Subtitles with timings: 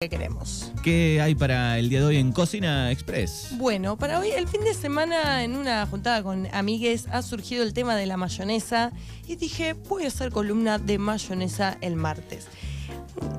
[0.00, 0.70] que queremos.
[0.84, 3.48] ¿Qué hay para el día de hoy en Cocina Express?
[3.58, 7.72] Bueno, para hoy, el fin de semana, en una juntada con amigues, ha surgido el
[7.72, 8.92] tema de la mayonesa
[9.26, 12.46] y dije, voy a hacer columna de mayonesa el martes.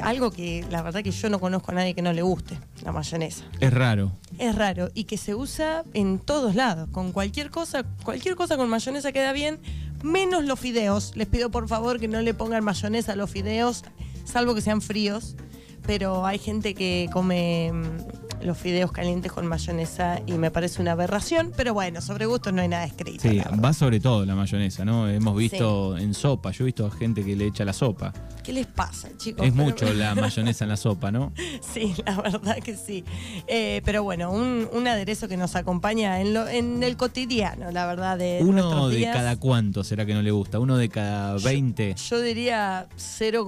[0.01, 2.91] Algo que la verdad que yo no conozco a nadie que no le guste, la
[2.91, 3.45] mayonesa.
[3.61, 4.11] Es raro.
[4.37, 8.67] Es raro y que se usa en todos lados, con cualquier cosa, cualquier cosa con
[8.67, 9.59] mayonesa queda bien,
[10.03, 11.15] menos los fideos.
[11.15, 13.85] Les pido por favor que no le pongan mayonesa a los fideos,
[14.25, 15.37] salvo que sean fríos
[15.85, 20.93] pero hay gente que come mm, los fideos calientes con mayonesa y me parece una
[20.93, 23.21] aberración, pero bueno, sobre gustos no hay nada escrito.
[23.21, 25.09] Sí, va sobre todo la mayonesa, ¿no?
[25.09, 28.13] Hemos visto en sopa, yo he visto a gente que le echa la sopa.
[28.43, 29.45] ¿Qué les pasa, chicos?
[29.45, 31.33] Es mucho la mayonesa en la sopa, ¿no?
[31.73, 33.03] Sí, la verdad que sí.
[33.47, 38.17] Eh, pero bueno, un, aderezo que nos acompaña en, lo, en el cotidiano, la verdad.
[38.17, 41.95] De Uno de cada cuánto será que no le gusta, uno de cada 20.
[41.95, 43.45] Yo, yo diría 0,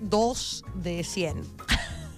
[0.00, 1.42] 2 de 100.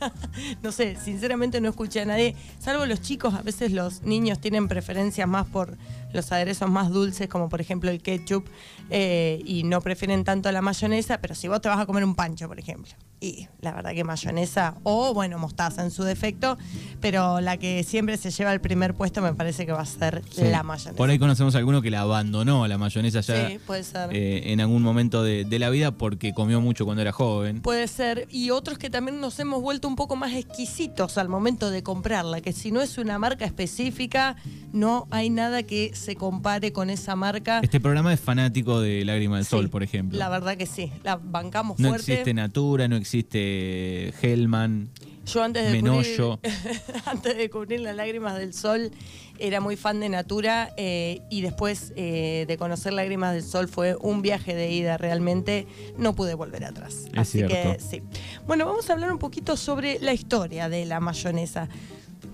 [0.63, 4.69] no sé, sinceramente no escuché a nadie, salvo los chicos, a veces los niños tienen
[4.69, 5.77] preferencias más por
[6.13, 8.47] los aderezos más dulces, como por ejemplo el ketchup,
[8.91, 12.15] eh, y no prefieren tanto la mayonesa, pero si vos te vas a comer un
[12.15, 16.57] pancho, por ejemplo, y la verdad que mayonesa, o bueno, mostaza en su defecto,
[17.01, 20.23] pero la que siempre se lleva el primer puesto me parece que va a ser
[20.39, 20.97] la mayonesa.
[20.97, 24.11] Por ahí conocemos a alguno que la abandonó la mayonesa ya sí, puede ser.
[24.13, 27.61] Eh, en algún momento de, de, la vida porque comió mucho cuando era joven.
[27.61, 31.71] Puede ser, y otros que también nos hemos vuelto un poco más exquisitos al momento
[31.71, 34.37] de comprarla, que si no es una marca específica,
[34.73, 37.61] no hay nada que se compare con esa marca.
[37.63, 40.19] Este programa es fanático de Lágrima del Sol, por ejemplo.
[40.19, 41.91] La verdad que sí, la bancamos fuerte.
[41.91, 44.91] No existe Natura, no existe Hellman.
[45.27, 46.39] Yo antes de, Descubrir,
[47.05, 48.91] antes de descubrir las lágrimas del sol
[49.39, 53.97] era muy fan de Natura eh, y después eh, de conocer Lágrimas del Sol fue
[54.01, 55.67] un viaje de ida realmente.
[55.97, 57.07] No pude volver atrás.
[57.17, 58.03] Así que sí.
[58.47, 61.69] Bueno, vamos a hablar un poquito sobre la historia de la mayonesa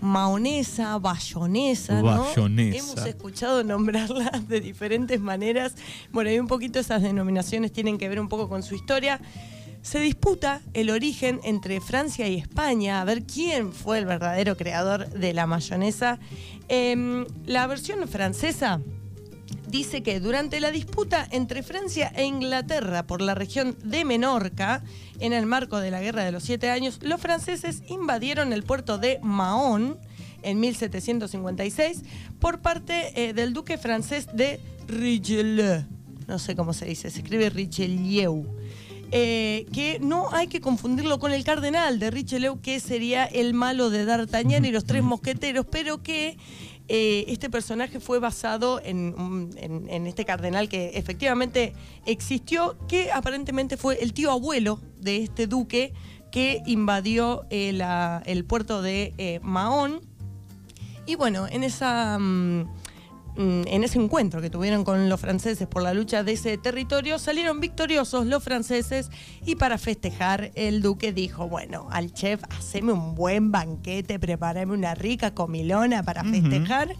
[0.00, 2.26] maonesa, bayonesa, ¿no?
[2.36, 5.74] Hemos escuchado nombrarla de diferentes maneras.
[6.12, 9.20] Bueno, hay un poquito esas denominaciones tienen que ver un poco con su historia.
[9.82, 15.08] Se disputa el origen entre Francia y España, a ver quién fue el verdadero creador
[15.10, 16.18] de la mayonesa.
[16.68, 18.80] Em, la versión francesa
[19.68, 24.82] dice que durante la disputa entre Francia e Inglaterra por la región de Menorca,
[25.20, 28.98] en el marco de la Guerra de los Siete Años, los franceses invadieron el puerto
[28.98, 29.98] de Mahón
[30.42, 32.02] en 1756
[32.38, 35.84] por parte eh, del duque francés de Richelieu.
[36.28, 38.44] No sé cómo se dice, se escribe Richelieu.
[39.12, 43.88] Eh, que no hay que confundirlo con el cardenal de Richelieu, que sería el malo
[43.88, 46.36] de D'Artagnan y los tres mosqueteros, pero que
[46.88, 51.72] eh, este personaje fue basado en, este cardenal que efectivamente
[52.06, 55.92] existió, que aparentemente fue el tío abuelo de este duque
[56.30, 57.76] que invadió eh,
[58.26, 60.00] el puerto de eh, Mahón.
[61.06, 62.18] Y bueno, en esa...
[62.18, 62.66] Mm,
[63.36, 67.60] en ese encuentro que tuvieron con los franceses por la lucha de ese territorio, salieron
[67.60, 69.10] victoriosos los franceses
[69.44, 74.94] y para festejar el duque dijo, bueno, al chef, haceme un buen banquete, prepárame una
[74.94, 76.94] rica comilona para festejar.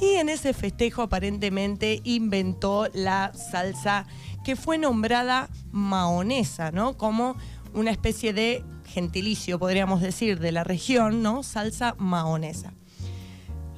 [0.00, 4.06] Y en ese festejo aparentemente inventó la salsa
[4.44, 6.96] que fue nombrada maonesa, ¿no?
[6.96, 7.36] Como
[7.74, 11.42] una especie de gentilicio, podríamos decir, de la región, ¿no?
[11.42, 12.72] Salsa maonesa.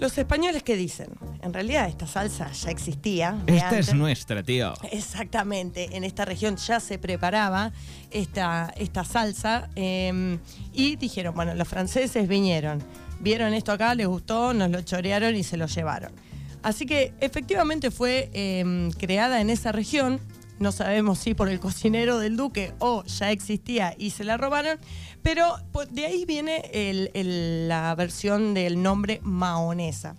[0.02, 1.10] Los españoles, ¿qué dicen?
[1.42, 3.38] En realidad esta salsa ya existía.
[3.46, 4.74] Esta es nuestra, tío.
[4.90, 7.70] Exactamente, en esta región ya se preparaba
[8.10, 10.40] esta, esta salsa em,
[10.72, 12.82] y dijeron, bueno, los franceses vinieron,
[13.20, 16.10] vieron esto acá, les gustó, nos lo chorearon y se lo llevaron.
[16.64, 20.18] Así que efectivamente fue em, creada en esa región
[20.62, 24.78] no sabemos si por el cocinero del duque o ya existía y se la robaron,
[25.22, 25.56] pero
[25.90, 27.10] de ahí viene
[27.68, 30.14] la versión del nombre maonesa.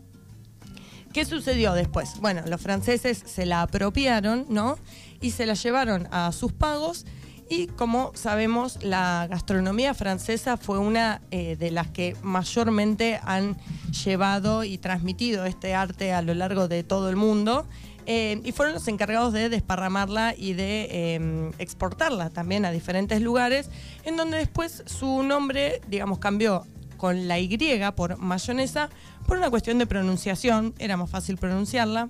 [1.13, 2.19] ¿Qué sucedió después?
[2.19, 4.77] Bueno, los franceses se la apropiaron, ¿no?
[5.21, 7.05] Y se la llevaron a sus pagos.
[7.49, 13.57] Y como sabemos, la gastronomía francesa fue una eh, de las que mayormente han
[14.03, 17.67] llevado y transmitido este arte a lo largo de todo el mundo.
[18.05, 23.69] Eh, y fueron los encargados de desparramarla y de em, exportarla también a diferentes lugares,
[24.03, 26.65] en donde después su nombre, digamos, cambió
[26.97, 27.57] con la Y
[27.95, 28.89] por mayonesa
[29.27, 32.09] por una cuestión de pronunciación, era más fácil pronunciarla.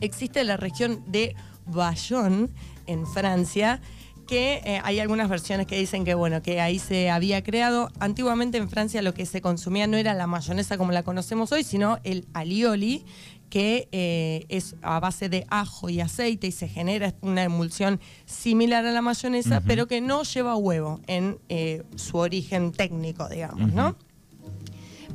[0.00, 1.36] Existe la región de
[1.66, 2.48] Bayonne
[2.86, 3.80] en Francia
[4.26, 7.90] que eh, hay algunas versiones que dicen que bueno, que ahí se había creado.
[8.00, 11.64] Antiguamente en Francia lo que se consumía no era la mayonesa como la conocemos hoy,
[11.64, 13.04] sino el alioli,
[13.52, 18.86] que eh, es a base de ajo y aceite y se genera una emulsión similar
[18.86, 23.94] a la mayonesa, pero que no lleva huevo en eh, su origen técnico, digamos, ¿no?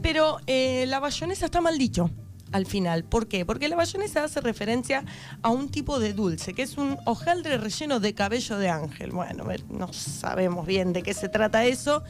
[0.04, 2.12] Pero eh, la mayonesa está mal dicho
[2.52, 3.06] al final.
[3.06, 3.44] ¿Por qué?
[3.44, 5.04] Porque la mayonesa hace referencia
[5.42, 9.14] a un tipo de dulce, que es un hojaldre relleno de cabello de ángel.
[9.14, 12.04] Bueno, no sabemos bien de qué se trata eso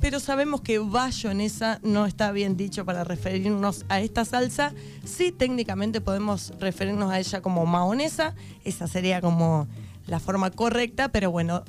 [0.00, 4.72] pero sabemos que bayonesa no está bien dicho para referirnos a esta salsa.
[5.04, 8.34] Sí, técnicamente podemos referirnos a ella como mahonesa,
[8.64, 9.66] esa sería como
[10.06, 11.64] la forma correcta, pero bueno,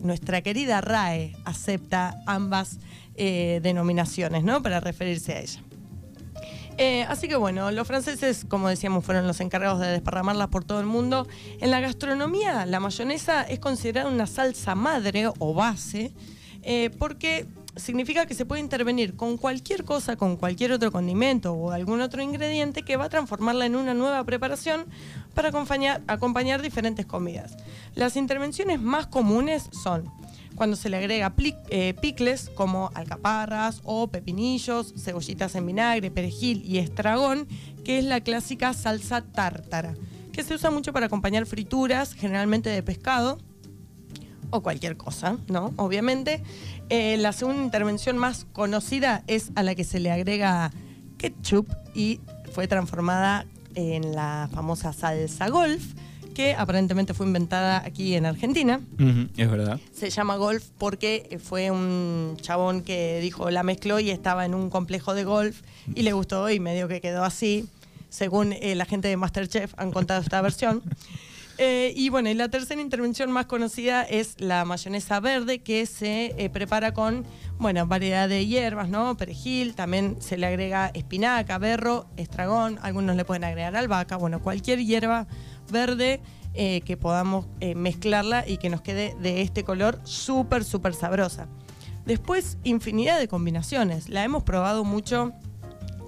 [0.00, 2.78] nuestra querida RAE acepta ambas
[3.16, 4.62] eh, denominaciones, ¿no?
[4.62, 5.62] Para referirse a ella.
[6.78, 10.78] Eh, así que bueno, los franceses, como decíamos, fueron los encargados de desparramarla por todo
[10.80, 11.26] el mundo.
[11.60, 16.12] En la gastronomía, la mayonesa es considerada una salsa madre o base
[16.68, 17.46] eh, porque
[17.76, 22.22] significa que se puede intervenir con cualquier cosa, con cualquier otro condimento o algún otro
[22.22, 24.86] ingrediente que va a transformarla en una nueva preparación
[25.32, 27.56] para acompañar, diferentes comidas.
[27.94, 30.10] Las intervenciones más comunes son
[30.56, 31.32] cuando se le agrega
[31.68, 37.46] eh, picles como alcaparras o pepinillos, cebollitas en vinagre, perejil y estragón,
[37.84, 39.94] que es la clásica salsa tártara,
[40.32, 43.38] que se usa mucho para acompañar frituras, generalmente de pescado
[44.50, 45.72] o cualquier cosa, ¿no?
[45.76, 46.42] Obviamente.
[46.88, 50.70] Eh, la segunda intervención más conocida es a la que se le agrega
[51.18, 52.20] ketchup y
[52.52, 55.94] fue transformada en la famosa salsa golf,
[56.34, 58.80] que aparentemente fue inventada aquí en Argentina.
[59.36, 59.80] es verdad.
[59.94, 64.70] Se llama golf porque fue un chabón que dijo la mezcló y estaba en un
[64.70, 65.62] complejo de golf
[65.94, 67.68] y le gustó y medio que quedó así.
[68.08, 70.82] Según eh, la gente de Masterchef han contado esta versión.
[71.58, 76.34] Eh, y bueno, y la tercera intervención más conocida es la mayonesa verde, que se
[76.36, 77.24] eh, prepara con,
[77.58, 79.16] bueno, variedad de hierbas, ¿no?
[79.16, 84.84] Perejil, también se le agrega espinaca, berro, estragón, algunos le pueden agregar albahaca, bueno, cualquier
[84.84, 85.26] hierba
[85.70, 86.20] verde
[86.52, 91.48] eh, que podamos mezclarla y que nos quede de este color súper, súper sabrosa.
[92.04, 94.08] Después, infinidad de combinaciones.
[94.08, 95.32] La hemos probado mucho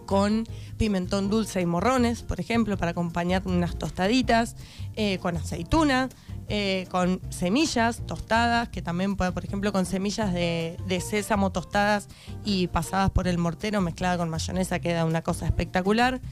[0.09, 4.57] con pimentón dulce y morrones, por ejemplo, para acompañar unas tostaditas,
[4.97, 6.09] eh, con aceituna,
[6.49, 12.09] eh, con semillas tostadas, que también puede, por ejemplo, con semillas de, de, sésamo tostadas
[12.43, 16.23] y pasadas por el mortero mezclada con mayonesa, queda una cosa espectacular.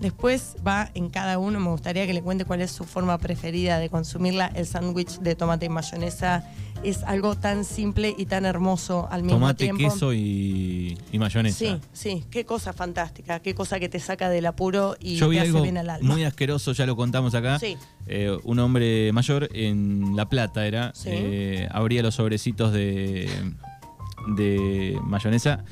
[0.00, 3.78] Después va en cada uno, me gustaría que le cuente cuál es su forma preferida
[3.78, 4.50] de consumirla.
[4.54, 6.42] El sándwich de tomate y mayonesa
[6.82, 9.76] es algo tan simple y tan hermoso al mismo tiempo.
[9.76, 11.58] Tomate, queso y, mayonesa.
[11.58, 15.60] Sí, sí, qué cosa fantástica, qué cosa que te saca del apuro y te hace
[15.60, 16.14] bien al alma.
[16.14, 17.58] Muy asqueroso, ya lo contamos acá.
[17.58, 17.76] Sí.
[18.06, 23.28] Eh, un hombre mayor en La Plata era, eh, abría los sobrecitos de,
[24.34, 25.62] de mayonesa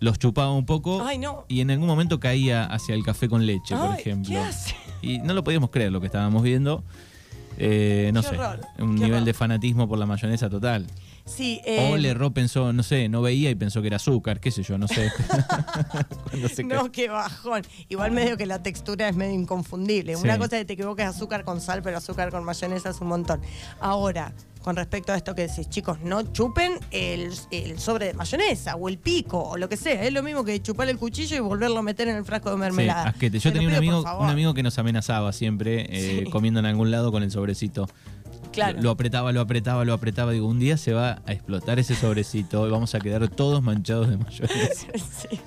[0.00, 1.04] los chupaba un poco
[1.48, 4.38] y en algún momento caía hacia el café con leche, por ejemplo.
[5.02, 6.82] Y no lo podíamos creer lo que estábamos viendo.
[7.58, 8.36] Eh, no sé,
[8.78, 10.86] un nivel de fanatismo por la mayonesa total.
[11.24, 11.60] Sí,
[11.90, 14.62] o le erró, pensó, no sé, no veía y pensó que era azúcar, qué sé
[14.62, 15.10] yo, no sé.
[16.64, 17.62] no, qué bajón.
[17.88, 20.14] Igual medio que la textura es medio inconfundible.
[20.14, 23.08] Una cosa es que te equivoques azúcar con sal, pero azúcar con mayonesa es un
[23.08, 23.40] montón.
[23.80, 24.32] Ahora,
[24.66, 27.32] con respecto a esto que decís, chicos, no chupen el,
[27.78, 30.02] sobre de mayonesa o el pico o lo que sea.
[30.02, 32.56] Es lo mismo que chupar el cuchillo y volverlo a meter en el frasco de
[32.56, 33.14] mermelada.
[33.16, 36.90] Sí, Yo tenía un amigo, un amigo que nos amenazaba siempre eh, comiendo en algún
[36.90, 37.86] lado con el sobrecito.
[38.50, 38.82] Claro.
[38.82, 40.32] Lo, apretaba, lo apretaba, lo apretaba.
[40.32, 44.10] Digo, un día se va a explotar ese sobrecito y vamos a quedar todos manchados
[44.10, 44.86] de mayonesa.
[44.96, 45.38] Sí.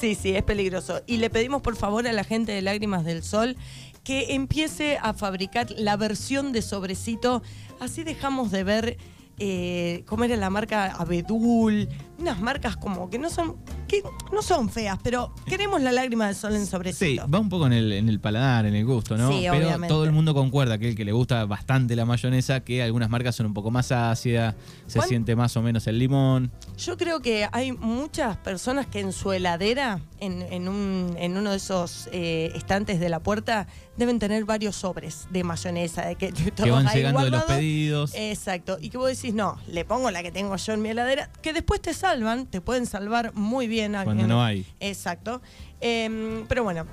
[0.00, 1.02] sí, sí, es peligroso.
[1.06, 3.56] Y le pedimos por favor a la gente de Lágrimas del Sol
[4.04, 7.42] que empiece a fabricar la versión de sobrecito.
[7.80, 8.98] Así dejamos de ver
[9.38, 11.88] eh, cómo era la marca Abedul,
[12.18, 13.56] unas marcas como que no son
[13.88, 14.02] que
[14.32, 17.24] no son feas, pero queremos la lágrima de sol en sobrecito.
[17.24, 19.30] Sí, va un poco en el, en el paladar, en el gusto, ¿no?
[19.30, 22.82] Sí, pero todo el mundo concuerda que el que le gusta bastante la mayonesa, que
[22.82, 24.54] algunas marcas son un poco más ácidas,
[24.86, 26.50] se siente más o menos el limón.
[26.78, 31.56] Yo creo que hay muchas personas que en su heladera, en, un, en uno de
[31.56, 33.66] esos eh, estantes de la puerta,
[33.96, 38.14] deben tener varios sobres de mayonesa, de que, que van llegando de los pedidos.
[38.14, 38.78] Exacto.
[38.80, 41.52] Y que vos decís, no, le pongo la que tengo yo en mi heladera, que
[41.52, 44.66] después te salvan, te pueden salvar muy bien cuando no hay.
[44.80, 45.40] Exacto.
[45.80, 46.86] Em, pero bueno,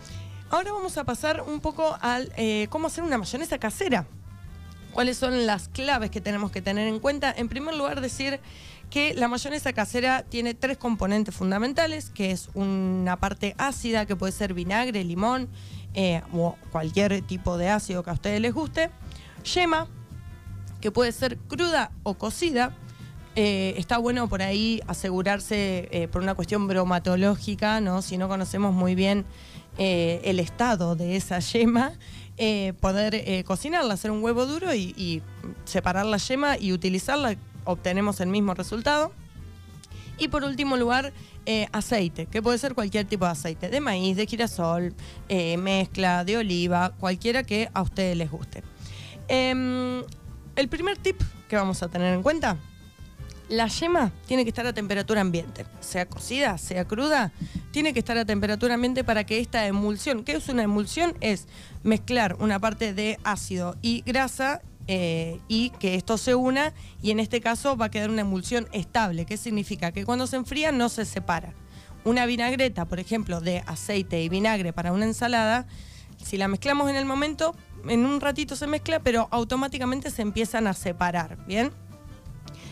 [0.52, 4.06] ahora vamos a pasar un poco al eh, cómo hacer una mayonesa casera.
[4.94, 7.34] ¿Cuáles son las claves que tenemos que tener en cuenta?
[7.36, 8.40] En primer lugar, decir
[8.92, 14.32] que la mayonesa casera tiene tres componentes fundamentales, que es una parte ácida, que puede
[14.32, 15.50] ser vinagre, limón
[15.96, 18.92] eh, o cualquier tipo de ácido que a ustedes les guste,
[19.44, 19.88] yema,
[20.82, 22.76] que puede ser cruda o cocida,
[23.42, 28.02] eh, está bueno por ahí asegurarse eh, por una cuestión bromatológica, ¿no?
[28.02, 29.24] Si no conocemos muy bien
[29.78, 31.94] eh, el estado de esa yema,
[32.82, 35.24] poder cocinarla, hacer un huevo duro y,
[35.64, 39.14] separar la yema y utilizarla, obtenemos el mismo resultado.
[40.18, 41.14] Y por último lugar,
[41.72, 44.94] aceite, que puede ser cualquier tipo de aceite, de maíz, de girasol,
[45.58, 48.64] mezcla, de oliva, cualquiera que a ustedes les guste.
[49.30, 50.04] Em,
[50.58, 52.58] el primer tip que vamos a tener en cuenta
[53.50, 57.32] la yema tiene que estar a temperatura ambiente, sea cocida, sea cruda,
[57.72, 61.16] tiene que estar a temperatura ambiente para que esta emulsión, ¿qué es una emulsión?
[61.20, 61.48] Es
[61.84, 67.20] mezclar una parte de ácido y grasa eh, y que esto se una y en
[67.20, 69.26] este caso va a quedar una emulsión estable.
[69.26, 69.92] ¿Qué significa?
[69.92, 71.54] Que cuando se enfría no se separa.
[72.06, 75.68] Una vinagreta, por ejemplo, de aceite y vinagre para una ensalada,
[76.24, 77.56] si la mezclamos en el momento,
[77.88, 81.72] en un ratito se mezcla, pero automáticamente se empiezan a separar, ¿bien?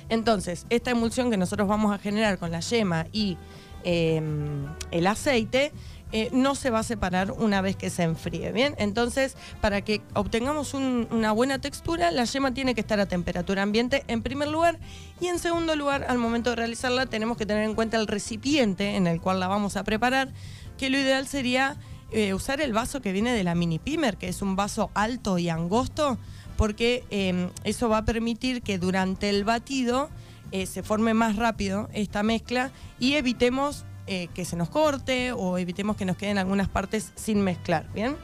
[0.09, 3.37] Entonces, esta emulsión que nosotros vamos a generar con la yema y
[3.83, 5.71] em, el aceite,
[6.13, 8.75] eh, no se va a separar una vez que se enfríe, ¿bien?
[8.77, 14.05] Entonces, para que obtengamos una buena textura, la yema tiene que estar a temperatura ambiente
[14.07, 14.79] en primer lugar
[15.19, 18.95] y en segundo lugar, al momento de realizarla, tenemos que tener en cuenta el recipiente
[18.95, 20.31] en el cual la vamos a preparar,
[20.77, 21.75] que lo ideal sería
[22.11, 25.37] eh, usar el vaso que viene de la mini pimer, que es un vaso alto
[25.37, 26.17] y angosto,
[26.57, 30.09] porque em, eso va a permitir que durante el batido
[30.51, 35.57] eh, se forme más rápido esta mezcla y evitemos eh, que se nos corte o
[35.57, 38.15] evitemos que nos queden algunas partes sin mezclar, ¿bien?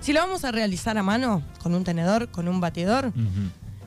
[0.00, 3.12] Si lo vamos a realizar a mano, con un tenedor, con un batidor,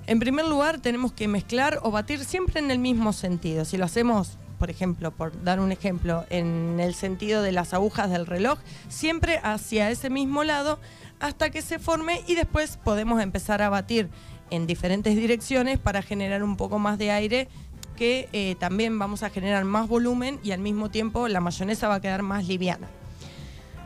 [0.08, 3.66] en primer lugar tenemos que mezclar o batir siempre en el mismo sentido.
[3.66, 8.10] Si lo hacemos por ejemplo, por dar un ejemplo, en el sentido de las agujas
[8.10, 8.60] del reloj,
[8.90, 10.80] siempre hacia ese mismo lado
[11.20, 14.10] hasta que se forme y después podemos empezar a batir
[14.52, 17.48] en diferentes direcciones para generar un poco más de aire
[17.96, 21.96] que eh, también vamos a generar más volumen y al mismo tiempo la mayonesa va
[21.96, 22.88] a quedar más liviana.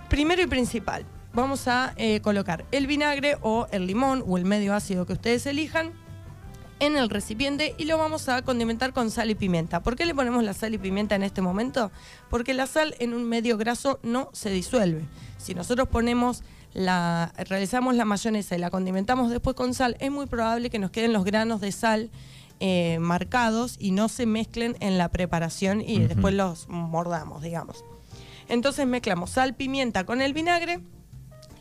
[0.10, 4.74] Primero y principal, vamos a eh, colocar el vinagre o el limón o el medio
[4.74, 5.92] ácido que ustedes elijan
[6.80, 9.82] en el recipiente y lo vamos a condimentar con sal y pimienta.
[9.82, 11.92] ¿Por qué le ponemos la sal y pimienta en este momento?
[12.30, 15.06] Porque la sal en un medio graso no se disuelve.
[15.38, 16.44] Si nosotros ponemos
[16.74, 20.92] la, realizamos la mayonesa y la condimentamos después con sal, es muy probable que nos
[20.92, 22.10] queden los granos de sal
[22.60, 27.84] eh, marcados y no se mezclen en la preparación y después los mordamos, digamos.
[28.48, 30.82] Entonces mezclamos sal, pimienta con el vinagre,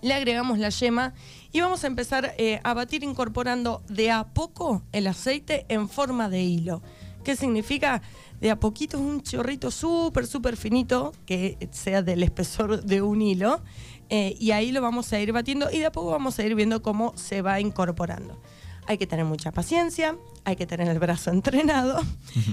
[0.03, 1.15] le agregamos la yema
[1.52, 6.28] y vamos a empezar eh, a batir incorporando de a poco el aceite en forma
[6.28, 6.83] de hilo.
[7.25, 8.02] ¿Qué significa?
[8.40, 13.61] De a poquito un chorrito súper, súper finito, que sea del espesor de un hilo,
[14.11, 16.55] eh, y ahí lo vamos a ir batiendo y de a poco vamos a ir
[16.55, 18.40] viendo cómo se va incorporando.
[18.87, 22.00] Hay que tener mucha paciencia, hay que tener el brazo entrenado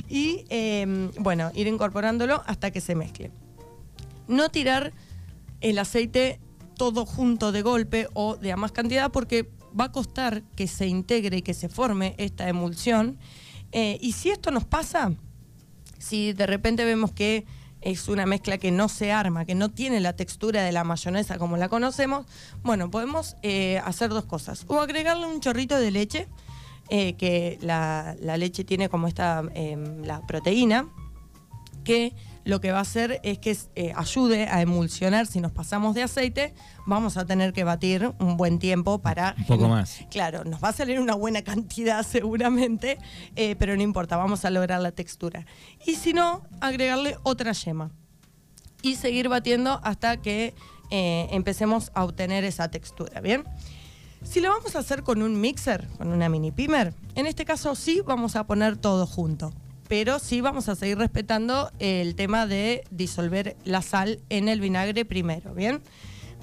[0.09, 3.31] y, em, bueno, ir incorporándolo hasta que se mezcle.
[4.27, 4.91] No tirar
[5.61, 6.39] el aceite
[6.75, 10.88] todo junto de golpe o de a más cantidad porque va a costar que se
[10.88, 13.17] integre y que se forme esta emulsión.
[13.72, 15.12] Eh, y si esto nos pasa,
[15.98, 17.46] si de repente vemos que
[17.82, 21.38] es una mezcla que no se arma, que no tiene la textura de la mayonesa
[21.38, 22.25] como la conocemos,
[22.63, 24.65] bueno, podemos eh, hacer dos cosas.
[24.67, 26.27] O agregarle un chorrito de leche,
[26.89, 30.88] eh, que la, leche tiene como esta, em, la proteína,
[31.84, 32.13] que
[32.45, 35.25] lo que va a hacer es que eh, ayude a emulsionar.
[35.25, 36.53] Si nos pasamos de aceite,
[36.85, 39.35] vamos a tener que batir un buen tiempo para...
[39.39, 39.99] Un poco más.
[40.11, 42.99] Claro, nos va a salir una buena cantidad seguramente,
[43.35, 45.45] eh, pero no importa, vamos a lograr la textura.
[45.85, 47.91] Y si no, agregarle otra yema.
[48.83, 50.53] Y seguir batiendo hasta que
[50.91, 53.43] eh, empecemos a obtener esa textura, ¿bien?
[54.21, 57.73] Si lo vamos a hacer con un mixer, con una mini pimer, en este caso
[57.73, 59.51] sí vamos a poner todo junto
[59.87, 65.05] pero sí vamos a seguir respetando el tema de disolver la sal en el vinagre
[65.05, 65.81] primero, ¿bien?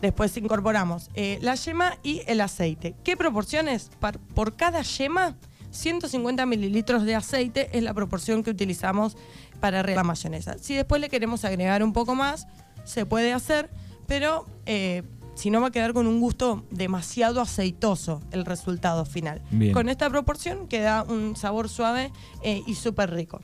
[0.01, 2.95] Después incorporamos eh, la yema y el aceite.
[3.05, 3.91] ¿Qué proporciones?
[4.35, 5.37] Por, cada yema,
[5.71, 9.17] 150 mililitros de aceite es la proporción que utilizamos
[9.61, 10.59] para la mayonesa.
[10.59, 12.49] Si después le queremos agregar un poco más,
[12.85, 13.71] se puede hacer,
[14.09, 15.05] pero eh,
[15.35, 19.43] si no va a quedar con un gusto demasiado aceitoso el resultado final.
[19.73, 22.13] Con esta proporción queda un sabor suave
[22.43, 23.41] eh, y súper rico.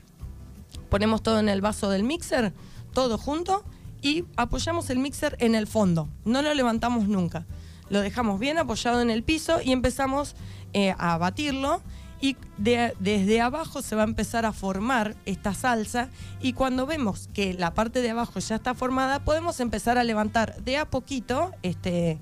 [0.89, 2.53] Ponemos todo en el vaso del mixer,
[2.93, 3.63] todo junto,
[4.01, 6.09] y apoyamos el mixer en el fondo.
[6.25, 7.45] No lo levantamos nunca.
[7.89, 10.35] Lo dejamos bien apoyado en el piso y empezamos
[10.73, 11.81] eh, a batirlo
[12.21, 16.09] y desde abajo se va a empezar a formar esta salsa
[16.41, 20.61] y cuando vemos que la parte de abajo ya está formada podemos empezar a levantar
[20.63, 22.19] de a poquito este,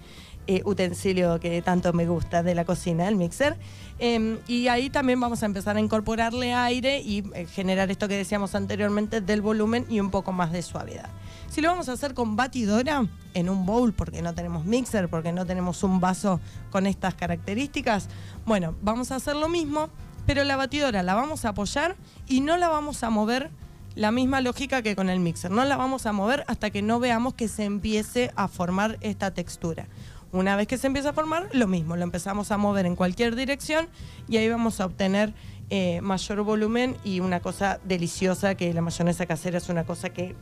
[0.50, 3.58] eh, utensilio que tanto me gusta de la cocina, el mixer.
[4.00, 8.16] Em, y ahí también vamos a empezar a incorporarle aire y eh, generar esto que
[8.16, 11.10] decíamos anteriormente del volumen y un poco más de suavidad.
[11.50, 13.06] Si lo vamos a hacer con batidora
[13.38, 16.40] en un bowl, porque no tenemos mixer, porque no tenemos un vaso
[16.72, 18.10] con estas características,
[18.46, 19.90] bueno, vamos a hacer lo mismo,
[20.26, 21.96] pero la batidora la vamos a apoyar
[22.28, 23.52] y no la vamos a mover
[23.96, 25.52] la misma lógica que con el mixer.
[25.52, 29.32] No la vamos a mover hasta que no veamos que se empiece a formar esta
[29.32, 29.88] textura.
[30.32, 33.36] Una vez que se empieza a formar, lo mismo, lo empezamos a mover en cualquier
[33.36, 33.88] dirección
[34.28, 35.34] y ahí vamos a obtener
[35.70, 40.36] eh, mayor volumen y una cosa deliciosa que la mayonesa casera es una cosa que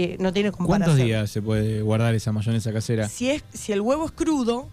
[0.00, 0.90] eh, no tiene comparación.
[0.90, 3.08] ¿Cuántos días se puede guardar esa mayonesa casera?
[3.08, 4.68] Si, es, si el huevo es crudo,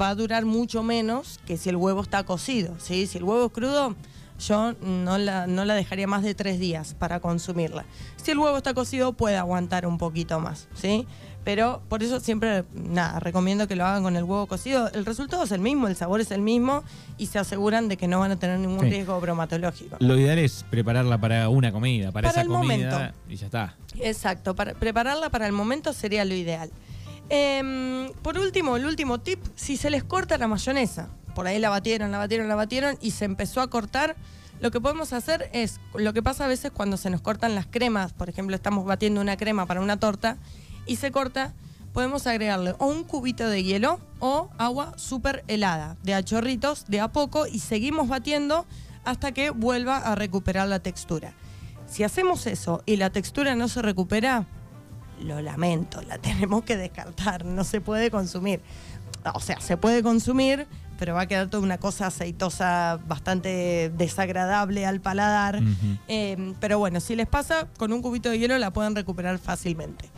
[0.00, 2.76] va a durar mucho menos que si el huevo está cocido.
[2.78, 3.08] ¿sí?
[3.08, 3.96] Si el huevo es crudo,
[4.38, 7.84] yo no la, no la dejaría más de tres días para consumirla.
[8.22, 10.68] Si el huevo está cocido, puede aguantar un poquito más.
[10.74, 11.08] ¿sí?
[11.44, 14.88] Pero por eso siempre, nada, recomiendo que lo hagan con el huevo cocido.
[14.92, 16.84] El resultado es el mismo, el sabor es el mismo
[17.18, 19.96] y se aseguran de que no van a tener ningún riesgo bromatológico.
[19.98, 23.76] Lo ideal es prepararla para una comida, para, esa comida y ya está.
[24.00, 26.70] Exacto, para prepararla para el momento sería lo ideal.
[27.28, 31.70] Em, por último, el último tip, si se les corta la mayonesa, por ahí la
[31.70, 34.16] batieron, la batieron, la batieron y se empezó a cortar,
[34.60, 37.66] lo que podemos hacer es, lo que pasa a veces cuando se nos cortan las
[37.66, 40.36] cremas, por ejemplo, estamos batiendo una crema para una torta
[40.86, 41.52] y se corta,
[41.92, 47.00] podemos agregarle o un cubito de hielo o agua súper helada, de a chorritos, de
[47.00, 48.66] a poco, y seguimos batiendo
[49.04, 51.34] hasta que vuelva a recuperar la textura.
[51.86, 54.46] Si hacemos eso y la textura no se recupera,
[55.20, 58.60] lo lamento, la tenemos que descartar, no se puede consumir.
[59.34, 60.66] O sea, se puede consumir,
[60.98, 65.60] pero va a quedar toda una cosa aceitosa bastante desagradable al paladar.
[66.08, 70.10] Eh, pero bueno, si les pasa, con un cubito de hielo la pueden recuperar fácilmente.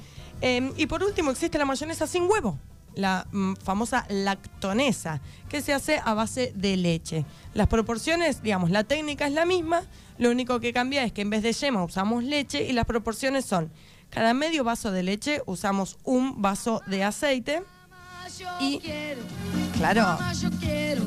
[0.46, 2.58] Em, y por último, existe la mayonesa sin huevo,
[2.94, 7.24] la mm, famosa lactonesa, que se hace a base de leche.
[7.54, 9.84] Las proporciones, digamos, la técnica es la misma,
[10.18, 13.46] lo único que cambia es que en vez de yema usamos leche y las proporciones
[13.46, 13.72] son,
[14.10, 17.62] cada medio vaso de leche usamos un vaso de aceite
[18.60, 18.82] y...
[19.78, 20.18] Claro.
[20.34, 21.04] Yo quiero,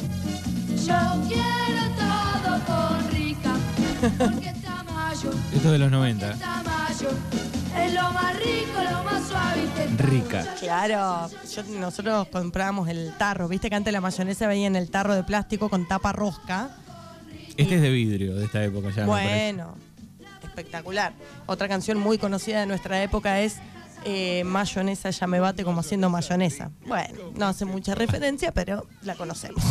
[1.95, 3.55] todo con rica,
[5.53, 6.35] Esto de los 90
[9.97, 10.55] Rica.
[10.59, 11.29] Claro,
[11.79, 15.69] nosotros comprábamos el tarro, viste que antes la mayonesa veía en el tarro de plástico
[15.69, 16.69] con tapa rosca.
[17.57, 19.05] Este es de vidrio de esta época ya.
[19.05, 19.75] Bueno,
[20.43, 21.13] espectacular.
[21.47, 23.57] Otra canción muy conocida de nuestra época es
[24.09, 26.71] eh, mayonesa ya me bate como haciendo mayonesa.
[26.85, 29.63] Bueno, no hace mucha referencia, pero la conocemos.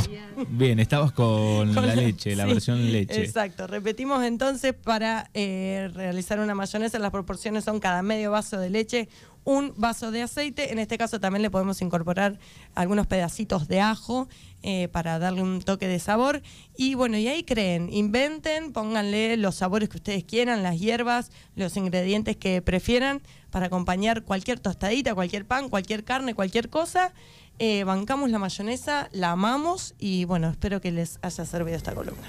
[0.48, 3.24] Bien, estabas con, la leche, la versión leche.
[3.24, 3.66] Exacto.
[3.66, 9.08] Repetimos entonces, para eh, realizar una mayonesa, las proporciones son cada medio vaso de leche,
[9.46, 10.72] un vaso de aceite.
[10.72, 12.38] En este caso también le podemos incorporar
[12.74, 14.28] algunos pedacitos de ajo
[14.62, 16.42] eh, para darle un toque de sabor.
[16.76, 21.76] Y bueno, y ahí creen, inventen, pónganle los sabores que ustedes quieran, las hierbas, los
[21.76, 27.14] ingredientes que prefieran para acompañar cualquier tostadita, cualquier pan, cualquier carne, cualquier cosa.
[27.60, 32.28] Eh, bancamos la mayonesa, la amamos y bueno, espero que les haya servido esta columna.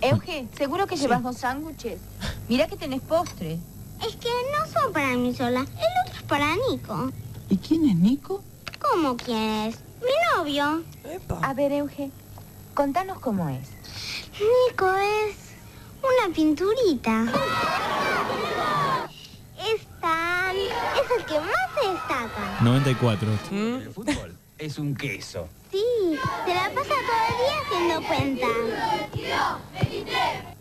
[0.00, 2.00] Euge, seguro que llevas dos sándwiches.
[2.48, 3.58] Mira que tenés postre.
[4.06, 7.10] Es que no son para mí sola, el otro es para Nico.
[7.48, 8.42] ¿Y quién es Nico?
[8.78, 9.38] ¿Cómo quién
[9.68, 9.78] es?
[10.00, 10.82] Mi novio.
[11.40, 12.10] A ver, Euge,
[12.74, 13.70] contanos cómo es.
[14.68, 15.36] Nico es
[16.02, 17.24] una pinturita.
[19.58, 20.54] Es tan...
[20.54, 22.58] es el que más se destaca.
[22.60, 23.28] 94.
[23.52, 25.48] El fútbol es un queso.
[25.72, 25.82] Sí,
[26.44, 28.46] se la pasa todo el día haciendo cuenta.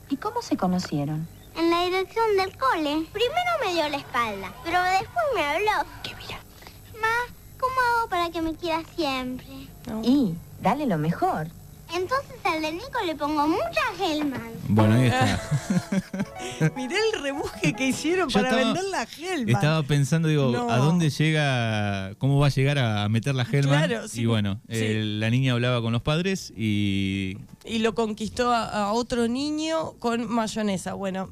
[0.09, 1.27] ¿Y cómo se conocieron?
[1.57, 3.07] En la dirección del cole.
[3.11, 5.89] Primero me dio la espalda, pero después me habló.
[6.03, 6.39] ¿Qué mira?
[7.01, 9.47] Ma, ¿cómo hago para que me quiera siempre?
[10.03, 11.47] Y dale lo mejor.
[11.93, 14.53] Entonces al de Nico le pongo mucha Hellman.
[14.67, 15.39] Bueno, ahí está.
[16.75, 19.49] Miré el rebuje que hicieron para vender la Hellman.
[19.49, 23.87] Estaba pensando, digo, ¿a dónde llega, cómo va a llegar a meter la Hellman?
[23.87, 27.37] Claro, sí, y bueno, la niña hablaba con los padres y...
[27.65, 30.93] Y lo conquistó a otro niño con mayonesa.
[30.93, 31.29] Bueno,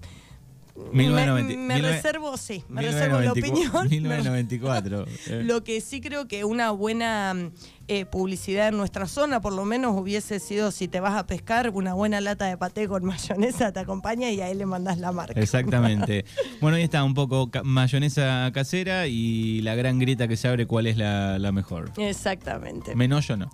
[0.93, 3.87] me, reservo, sí, me reservo la opinión.
[3.89, 5.05] 1994.
[5.27, 5.43] Eh.
[5.45, 7.51] Lo que sí creo que una buena
[7.87, 11.71] eh, publicidad en nuestra zona, por lo menos hubiese sido si te vas a pescar,
[11.71, 15.39] una buena lata de paté con mayonesa te acompaña y ahí le mandas la marca.
[15.39, 16.25] Exactamente.
[16.61, 20.87] bueno, ahí está un poco mayonesa casera y la gran grita que se abre cuál
[20.87, 21.91] es la, mejor.
[21.97, 22.95] Exactamente.
[22.95, 23.51] Menollo no.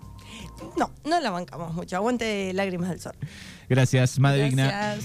[0.76, 1.96] No, no la bancamos mucho.
[1.96, 3.16] Aguante lágrimas del sol.
[3.68, 5.04] Gracias, Madre Gracias.